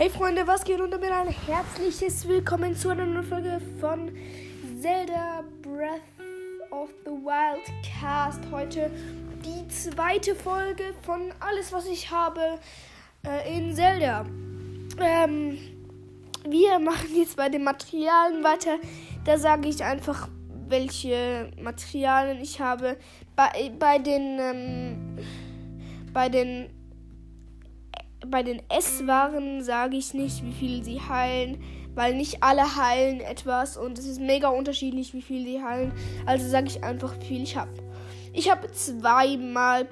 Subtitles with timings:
[0.00, 4.10] Hey Freunde, was geht und damit ein herzliches Willkommen zu einer neuen Folge von
[4.80, 6.00] Zelda Breath
[6.70, 8.40] of the Wild Cast.
[8.50, 8.90] Heute
[9.44, 12.40] die zweite Folge von alles, was ich habe
[13.26, 14.24] äh, in Zelda.
[14.98, 15.58] Ähm,
[16.48, 18.78] wir machen jetzt bei den Materialien weiter.
[19.26, 20.30] Da sage ich einfach,
[20.66, 22.96] welche Materialien ich habe.
[23.36, 25.18] Bei, bei den ähm,
[26.14, 26.70] bei den
[28.26, 31.62] bei den Esswaren sage ich nicht, wie viel sie heilen,
[31.94, 35.92] weil nicht alle heilen etwas und es ist mega unterschiedlich, wie viel sie heilen.
[36.26, 37.72] Also sage ich einfach, wie viel ich habe.
[38.32, 39.88] Ich habe zweimal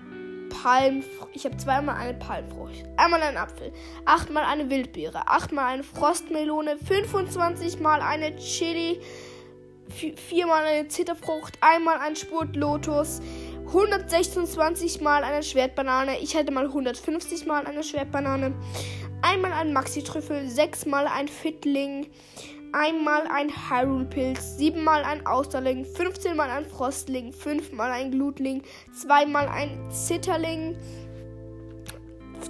[0.48, 1.30] Palmfrucht.
[1.34, 2.84] Ich habe zweimal eine Palmfrucht.
[2.96, 3.72] Einmal einen Apfel.
[4.04, 5.28] Achtmal eine Wildbeere.
[5.28, 6.78] Achtmal eine Frostmelone.
[6.78, 9.00] 25 mal eine Chili.
[9.88, 11.58] Viermal eine Zitterfrucht.
[11.60, 13.20] Einmal ein Spurtlotus.
[13.68, 16.20] 126 mal eine Schwertbanane.
[16.20, 18.54] Ich hatte mal 150 mal eine Schwertbanane.
[19.20, 22.06] Einmal ein Maxi-Trüffel, sechsmal ein Fittling,
[22.72, 28.62] einmal ein Hyrule-Pilz, siebenmal ein Austerling, 15 mal ein Frostling, fünfmal ein Glutling,
[28.94, 30.74] zweimal ein Zitterling,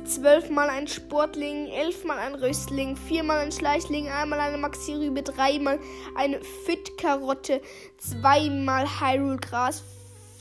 [0.05, 5.81] zwölfmal ein Sportling, elfmal ein Röstling, viermal ein Schleichling, einmal eine Maxi-Rübe, dreimal
[6.15, 7.61] eine Fit-Karotte,
[7.97, 9.83] zweimal Hyrule-Gras,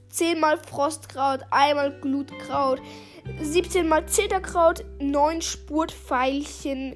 [0.10, 2.82] 10 mal Frostkraut, einmal Glutkraut,
[3.42, 6.96] 17 mal Zitterkraut, 9 Spurtpfeilchen,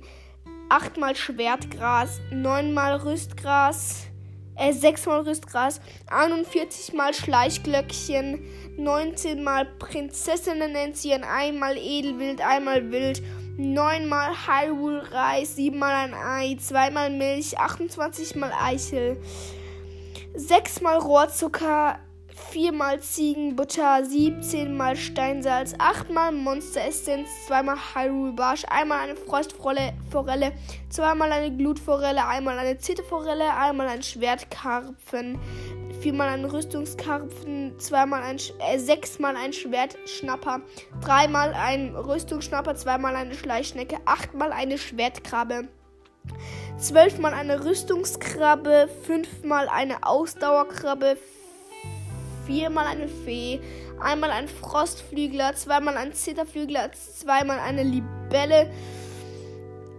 [0.70, 4.08] 8 mal Schwertgras, 9 mal Rüstgras,
[4.56, 8.42] äh, 6 mal Rüstgras, 41 mal Schleichglöckchen,
[8.78, 13.22] 19 mal Prinzessinnen-Enzian, einmal Edelwild, einmal Wild,
[13.58, 19.22] 9 mal Hyrule-Reis, 7 mal ein Ei, 2 mal Milch, 28 mal Eichel,
[20.34, 22.00] 6 mal Rohrzucker,
[22.42, 29.94] viermal Ziegenbutter, 17 mal Steinsalz, 8 mal Monster-Essenz, zweimal Hyrule Barsch, einmal eine Frostforelle,
[30.90, 35.40] zweimal eine Glutforelle, einmal eine Zitterforelle, einmal ein Schwertkarpfen,
[36.02, 40.62] viermal ein Rüstungskarpfen, zweimal ein, äh, sechsmal ein Schwertschnapper,
[41.02, 45.68] dreimal ein Rüstungsschnapper, zweimal eine Schleichschnecke, achtmal eine Schwertkrabbe.
[46.78, 51.18] Zwölfmal eine Rüstungskrabbe, fünfmal eine Ausdauerkrabbe,
[52.46, 53.60] viermal eine Fee,
[54.00, 58.72] einmal ein Frostflügler, zweimal ein Zitterflügler, zweimal eine Libelle,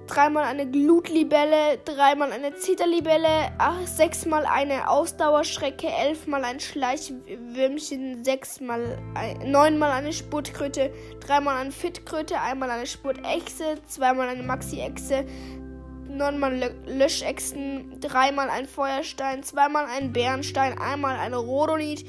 [0.07, 8.99] dreimal eine Glutlibelle, dreimal eine Zitterlibelle, ach, sechsmal eine Ausdauerschrecke, elfmal ein Schleichwürmchen, sechsmal,
[9.45, 15.25] neunmal eine Spurtkröte, dreimal eine Fitkröte, einmal eine Spurtechse, zweimal eine Maxi-Echse,
[16.17, 22.07] neunmal Löschechsen, dreimal ein Feuerstein, zweimal ein Bärenstein, einmal eine Rodonit,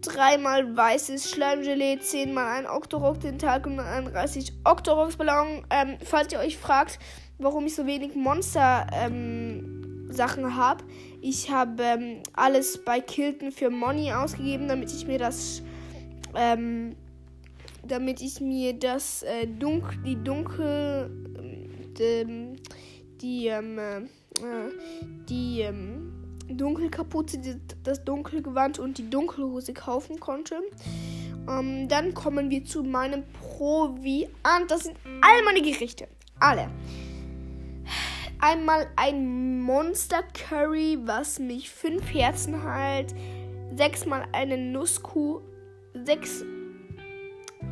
[0.00, 5.64] dreimal weißes Schleimgelee, zehnmal ein Octorok Tentakel und ein 30 Octoroks Ballon.
[5.70, 6.98] Ähm, falls ihr euch fragt,
[7.38, 10.08] warum ich so wenig Monster ähm,
[10.56, 10.84] habe,
[11.20, 15.62] ich habe ähm, alles bei Kilton für Money ausgegeben, damit ich mir das
[16.34, 16.94] ähm,
[17.88, 21.10] damit ich mir das äh, dunkel, die dunkel
[22.00, 22.56] ähm,
[23.20, 24.70] die ähm, äh,
[25.28, 26.12] die ähm,
[26.48, 30.60] Dunkelkapuze, das Dunkelgewand und die Dunkelhose kaufen konnte.
[31.48, 34.30] Ähm, dann kommen wir zu meinem Proviant.
[34.68, 36.08] Das sind all meine Gerichte.
[36.40, 36.70] Alle.
[38.40, 43.14] Einmal ein Monster Curry, was mich fünf Herzen heilt.
[43.74, 45.40] Sechsmal eine Nusskuh.
[46.04, 46.44] Sechs.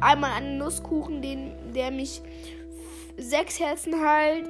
[0.01, 2.21] Einmal einen Nusskuchen, den, der mich
[3.17, 4.49] sechs Herzen heilt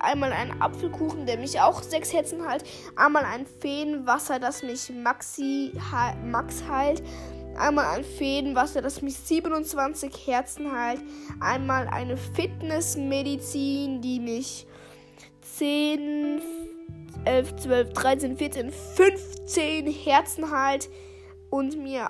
[0.00, 2.64] einmal einen Apfelkuchen, der mich auch sechs Herzen heilt,
[2.96, 5.72] einmal ein Feenwasser, das mich Maxi
[6.24, 7.02] Max heilt,
[7.56, 11.00] einmal ein Feenwasser, das mich 27 Herzen heilt,
[11.40, 14.66] einmal eine Fitnessmedizin, die mich
[15.42, 16.40] 10,
[17.24, 20.88] 11, 12, 13, 14, 15 Herzen heilt
[21.50, 22.08] und mir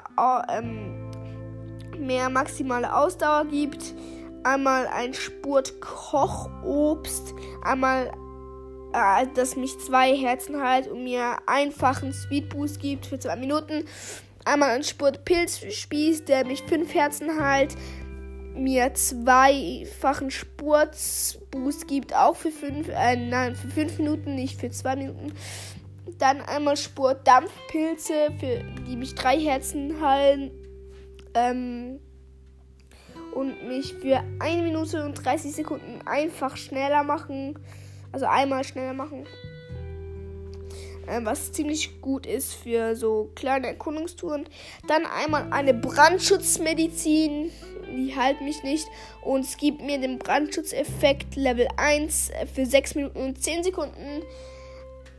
[0.50, 1.10] ähm,
[1.98, 3.94] mehr maximale Ausdauer gibt
[4.44, 8.12] einmal ein Spurt Kochobst, einmal
[8.92, 13.84] äh, das mich zwei Herzen hält und mir einfachen Speedboost gibt für zwei Minuten,
[14.44, 17.75] einmal ein Spurt Pilzspieß, der mich fünf Herzen hält,
[18.54, 24.96] mir zweifachen Spurtboost gibt, auch für fünf, äh, nein, für fünf Minuten, nicht für zwei
[24.96, 25.32] Minuten.
[26.19, 30.50] Dann einmal Spurt Dampfpilze, für die mich drei Herzen heilen.
[31.34, 32.00] Ähm,
[33.34, 37.58] und mich für 1 Minute und 30 Sekunden einfach schneller machen.
[38.12, 39.26] Also einmal schneller machen.
[41.06, 44.46] äh, was ziemlich gut ist für so kleine Erkundungstouren.
[44.88, 47.50] Dann einmal eine Brandschutzmedizin,
[47.96, 48.86] die halt mich nicht
[49.22, 54.22] und es gibt mir den Brandschutzeffekt Level 1 äh, für 6 Minuten und 10 Sekunden.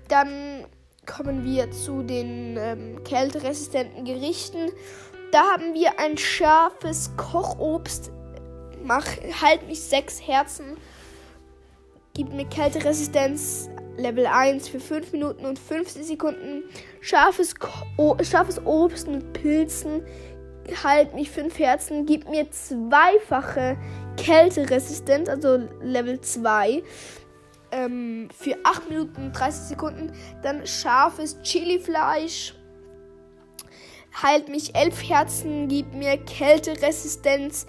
[0.08, 0.66] Dann
[1.06, 4.70] kommen wir zu den ähm, kälteresistenten Gerichten.
[5.32, 8.12] Da haben wir ein scharfes Kochobst.
[8.84, 9.06] Mach,
[9.42, 10.78] halt mich 6 Herzen.
[12.14, 16.64] Gibt mir Kälteresistenz Level 1 für 5 Minuten und 50 Sekunden.
[17.00, 20.04] Scharfes, Ko scharfes Obst mit Pilzen.
[20.84, 22.06] Halt mich 5 Herzen.
[22.06, 23.78] Gibt mir zweifache
[24.18, 26.84] Kälteresistenz, also Level 2
[27.72, 30.12] ähm, für 8 Minuten und 30 Sekunden.
[30.44, 32.56] Dann scharfes Chili-Fleisch.
[34.22, 37.66] Heilt mich 11 Herzen, gibt mir Kälteresistenz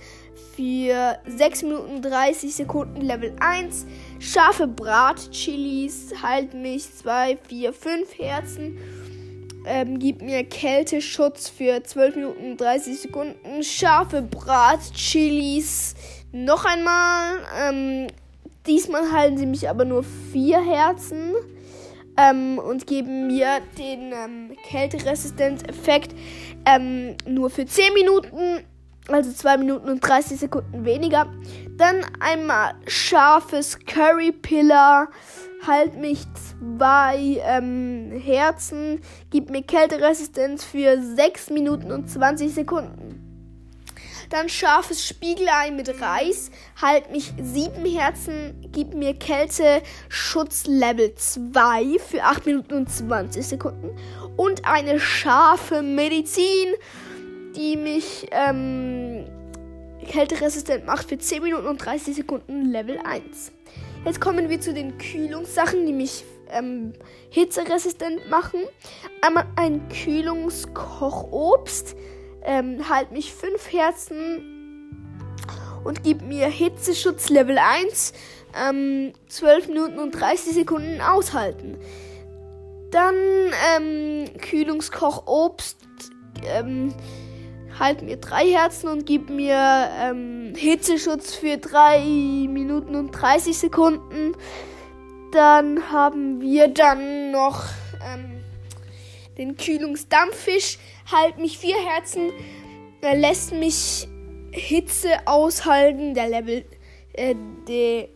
[0.57, 3.87] für 6 Minuten 30 Sekunden Level 1.
[4.19, 8.79] Scharfe Bratchilis, heilt mich 2, 4, 5 Herzen.
[9.65, 13.63] Ähm, gibt mir Kälteschutz für 12 Minuten 30 Sekunden.
[13.63, 15.95] Scharfe Bratchilis.
[16.33, 17.39] Noch einmal.
[17.57, 18.09] Ähm,
[18.67, 21.35] Diesmal halten sie mich aber nur vier Herzen
[22.17, 26.15] ähm, und geben mir den ähm, Kälteresistenzeffekt
[26.67, 28.65] ähm, nur für 10 Minuten,
[29.09, 31.27] also 2 Minuten und 30 Sekunden weniger.
[31.77, 35.09] Dann einmal scharfes Curry Pillar,
[35.67, 39.01] halt mich zwei ähm, Herzen,
[39.31, 43.32] gibt mir Kälteresistenz für 6 Minuten und 20 Sekunden.
[44.31, 46.51] Dann scharfes Spiegelei mit Reis.
[46.81, 48.69] Halt mich sieben Herzen.
[48.73, 53.91] Gib mir Kälte Schutz Level 2 für 8 Minuten und 20 Sekunden.
[54.37, 56.75] Und eine scharfe Medizin,
[57.57, 59.27] die mich ähm,
[60.07, 63.53] kälteresistent macht für 10 Minuten und 30 Sekunden Level 1.
[64.05, 66.93] Jetzt kommen wir zu den Kühlungssachen, die mich ähm,
[67.31, 68.61] hitzeresistent machen.
[69.21, 71.95] Einmal ein Kühlungskochobst
[72.45, 74.53] ähm, halt mich 5 Herzen
[75.85, 78.13] und gib mir Hitzeschutz Level 1,
[78.69, 81.77] ähm, 12 Minuten und 30 Sekunden aushalten.
[82.91, 83.15] Dann
[83.77, 85.79] ähm, Kühlungskoch Obst,
[86.45, 86.95] ähm,
[87.79, 92.01] halt mir 3 Herzen und gib mir ähm, Hitzeschutz für 3
[92.49, 94.37] Minuten und 30 Sekunden.
[95.33, 97.65] Dann haben wir dann noch
[98.07, 98.43] ähm,
[99.39, 100.79] den Kühlungsdampffisch.
[101.13, 102.33] Halt mich vier Herzen.
[103.03, 104.09] Er lässt mich
[104.51, 106.15] Hitze aushalten.
[106.15, 106.65] Der Level.
[107.13, 107.35] Äh,
[107.69, 108.09] der,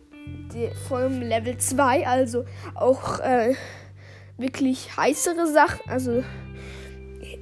[0.53, 2.07] der vom Level 2.
[2.07, 3.53] Also auch äh,
[4.37, 5.87] wirklich heißere Sachen.
[5.87, 6.23] Also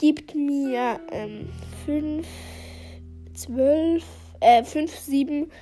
[0.00, 0.98] gibt mir
[1.84, 2.26] 5,
[3.34, 4.02] 12,
[4.40, 5.52] äh, 5, 7,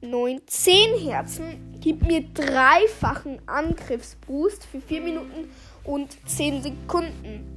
[0.00, 1.74] 9, 10 Herzen.
[1.80, 5.50] Gibt mir dreifachen Angriffsboost für 4 Minuten
[5.82, 7.50] und 10 Sekunden.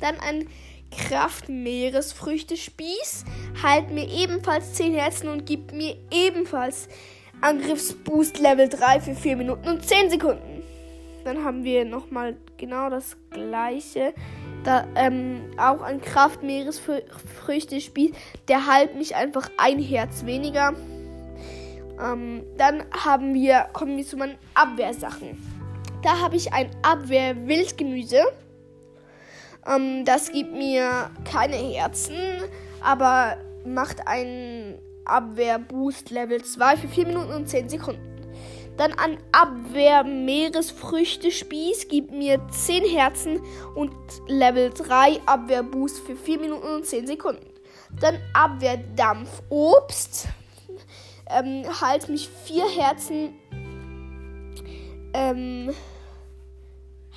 [0.00, 0.48] Dann ein
[0.90, 3.26] Kraft-Meeresfrüchte-Spieß.
[3.62, 6.88] Halt mir ebenfalls 10 Herzen und gibt mir ebenfalls
[7.42, 10.62] Angriffsboost Level 3 für 4 Minuten und 10 Sekunden.
[11.24, 14.14] Dann haben wir nochmal genau das gleiche
[14.64, 18.12] Da, ähm, auch ein Kraft-Meeresfrüchte-Spieß.
[18.48, 20.72] Der halt mich einfach ein Herz weniger.
[22.00, 25.36] Ähm, dann haben wir, kommen wir zu meinen Abwehrsachen.
[26.02, 28.22] Da habe ich ein Abwehr-Wildgemüse.
[29.66, 32.14] Ähm, das gibt mir keine Herzen,
[32.80, 38.11] aber macht einen Abwehr-Boost Level 2 für 4 Minuten und 10 Sekunden.
[38.76, 43.40] Dann ein Abwehr-Meeresfrüchte-Spieß gibt mir 10 Herzen
[43.74, 43.92] und
[44.28, 47.46] Level 3 Abwehr-Boost für 4 Minuten und 10 Sekunden.
[48.00, 50.28] Dann Abwehr-Dampf-Obst.
[51.28, 53.34] Ähm, halt mich 4 Herzen.
[55.12, 55.74] Ähm,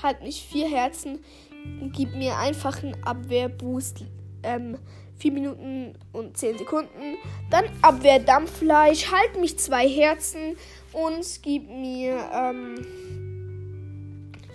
[0.03, 1.24] halt mich 4 Herzen.
[1.93, 4.03] Gib mir einfach einen Abwehr-Boost.
[4.43, 4.77] Ähm,
[5.17, 7.15] 4 Minuten und 10 Sekunden.
[7.50, 9.09] Dann Abwehr-Dampffleisch.
[9.12, 10.57] Halt mich 2 Herzen
[10.95, 12.85] und gibt mir, ähm,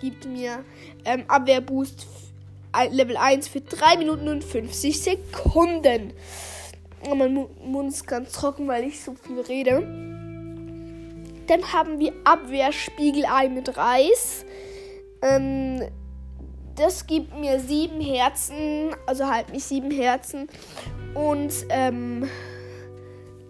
[0.01, 0.63] gibt mir
[1.05, 2.07] ähm, Abwehrboost
[2.89, 6.13] Level 1 für 3 Minuten und 50 Sekunden.
[7.09, 9.81] Und mein Mund ist ganz trocken, weil ich so viel rede.
[11.47, 14.45] Dann haben wir Abwehrspiegelei mit Reis.
[15.21, 15.83] Ähm,
[16.75, 20.47] das gibt mir 7 Herzen, also halt mich 7 Herzen.
[21.13, 22.29] Und ähm,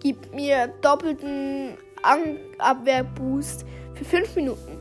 [0.00, 1.78] gibt mir doppelten
[2.58, 4.78] Abwehrboost für 5 Minuten.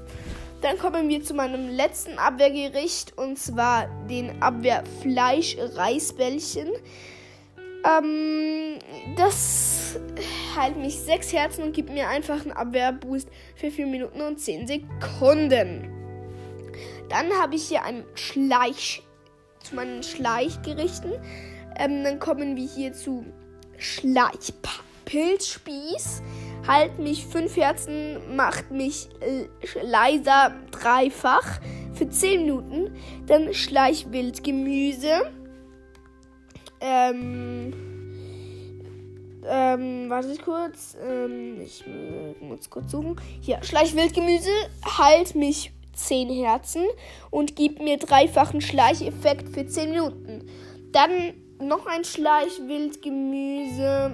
[0.62, 6.70] Dann kommen wir zu meinem letzten Abwehrgericht und zwar den Abwehrfleisch-Reisbällchen.
[7.84, 8.78] Ähm,
[9.18, 10.00] das
[10.56, 14.68] heilt mich 6 Herzen und gibt mir einfach einen Abwehrboost für 4 Minuten und 10
[14.68, 15.92] Sekunden.
[17.10, 19.02] Dann habe ich hier einen Schleich
[19.64, 21.14] zu meinen Schleichgerichten.
[21.78, 23.26] Ähm, dann kommen wir hier zu
[23.78, 26.22] Schleichpilzspieß.
[26.68, 29.48] Halt mich 5 Herzen, macht mich äh,
[29.82, 31.60] leiser dreifach
[31.94, 32.96] für 10 Minuten.
[33.26, 35.32] Dann Schleichwildgemüse.
[36.80, 37.74] Ähm,
[39.48, 40.98] ähm, warte kurz.
[41.04, 41.84] Ähm, ich
[42.40, 43.16] muss kurz suchen.
[43.42, 44.52] Hier, Schleichwildgemüse.
[44.98, 46.84] Halt mich 10 Herzen
[47.30, 50.46] und gibt mir dreifachen Schleicheffekt für 10 Minuten.
[50.92, 54.12] Dann noch ein Schleichwildgemüse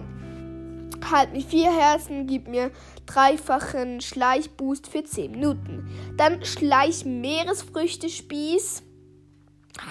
[1.10, 2.70] halt mit vier Herzen, gib mir
[3.06, 5.90] dreifachen Schleichboost für 10 Minuten.
[6.18, 8.84] Dann Schleich-Meeresfrüchte-Spieß,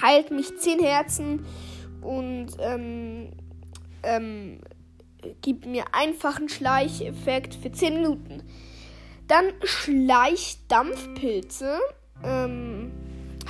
[0.03, 1.47] heilt mich 10 Herzen
[2.03, 3.33] und ähm,
[4.03, 4.61] ähm,
[5.43, 8.43] gibt mir einfachen Schleicheffekt für 10 Minuten.
[9.29, 11.79] Dann Schleichdampfpilze,
[12.23, 12.93] ähm,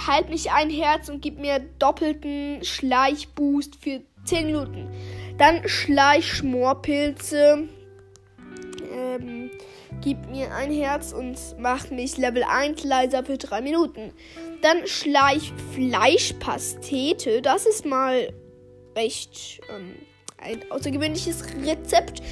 [0.07, 4.89] heilt mich ein Herz und gibt mir doppelten Schleichboost für 10 Minuten.
[5.39, 7.69] Dann Schleichschmorpilze.
[8.93, 9.51] Ähm,
[10.01, 14.13] gibt mir ein Herz und macht mich Level 1 leiser für 3 Minuten.
[14.63, 17.43] Dann Schleichfleischpastete.
[17.43, 18.33] Das ist mal
[18.97, 19.97] recht ähm,
[20.39, 22.23] ein außergewöhnliches Rezept.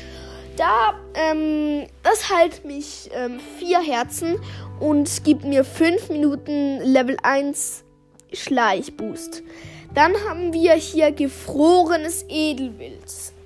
[0.57, 4.39] Da, ähm, das halt mich ähm, vier Herzen
[4.79, 7.85] und gibt mir 5 Minuten Level 1
[8.33, 9.43] Schleichboost.
[9.95, 13.05] Dann haben wir hier gefrorenes Edelwild.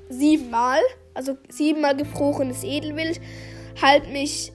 [0.09, 0.81] Siebenmal,
[1.13, 3.21] also siebenmal gefrorenes Edelwild.
[3.81, 4.53] Halt mich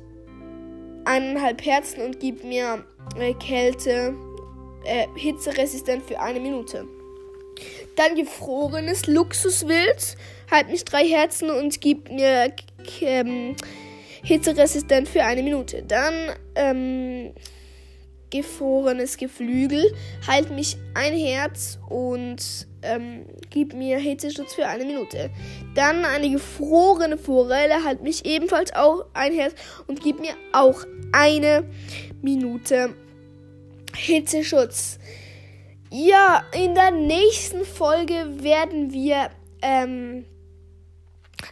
[1.05, 2.83] eineinhalb Herzen und gibt mir
[3.19, 4.15] äh, Kälte,
[4.85, 6.87] äh, hitzeresistent für eine Minute.
[7.95, 10.17] Dann gefrorenes Luxuswild.
[10.49, 12.51] Halt mich drei Herzen und gibt mir
[13.01, 13.55] ähm,
[14.23, 15.83] hitzeresistent für eine Minute.
[15.83, 16.13] Dann
[16.55, 17.33] ähm,
[18.33, 19.93] gefrorenes Geflügel.
[20.27, 25.29] Halt mich ein Herz und ähm, gib mir Hitzeschutz für eine Minute.
[25.75, 27.83] Dann eine gefrorene Forelle.
[27.85, 29.53] Halt mich ebenfalls auch ein Herz
[29.87, 31.63] und gib mir auch eine
[32.21, 32.93] Minute
[33.95, 34.99] Hitzeschutz.
[35.91, 39.29] Ja, in der nächsten Folge werden wir
[39.61, 40.25] ähm,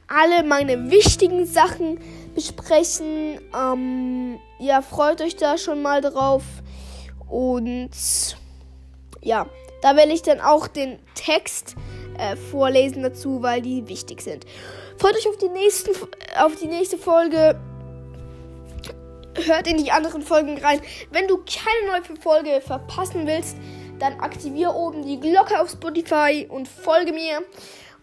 [0.08, 2.00] alle meine wichtigen Sachen
[2.34, 3.40] besprechen.
[3.56, 6.44] Ähm, ja, freut euch da schon mal drauf.
[7.32, 8.36] Und
[9.22, 9.48] ja,
[9.82, 11.76] da werde ich dann auch den Text
[12.20, 14.46] äh, vorlesen dazu, weil die wichtig sind.
[14.98, 15.92] Freut euch auf die, nächsten,
[16.38, 17.58] auf die nächste Folge.
[19.46, 20.82] Hört in die anderen Folgen rein.
[21.10, 23.56] Wenn du keine neue Folge verpassen willst,
[23.98, 27.42] dann aktiviere oben die Glocke auf Spotify und folge mir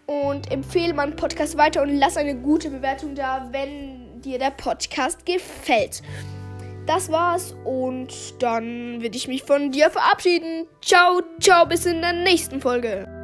[0.06, 5.26] und empfehle meinen Podcast weiter und lass eine gute Bewertung da, wenn dir der Podcast
[5.26, 6.00] gefällt
[6.88, 10.66] das war's und dann würde ich mich von dir verabschieden.
[10.80, 13.17] Ciao, ciao, bis in der nächsten Folge.